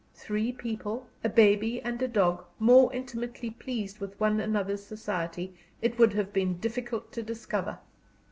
[0.15, 5.99] Three people, a baby, and a dog more intimately pleased with one another's society it
[5.99, 7.77] would have been difficult to discover.